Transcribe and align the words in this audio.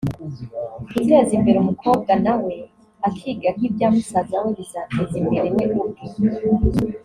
Guteza 0.93 1.31
imbere 1.37 1.57
umukobwa 1.59 2.11
nawe 2.25 2.53
akiga 3.07 3.47
nk’ibya 3.55 3.87
musaza 3.93 4.35
we 4.43 4.49
bizateza 4.57 5.15
imbere 5.21 5.47
we 5.55 5.63
ubwe 5.83 6.03